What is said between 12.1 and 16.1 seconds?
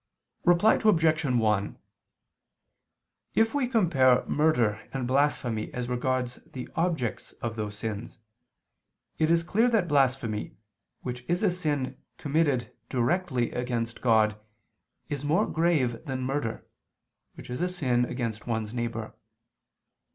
committed directly against God, is more grave